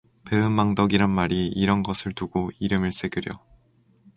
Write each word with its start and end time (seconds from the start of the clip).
배은망덕이란 0.25 1.11
말이 1.11 1.47
이런 1.49 1.83
것을 1.83 2.11
두고 2.11 2.49
이름일세그려. 2.59 3.35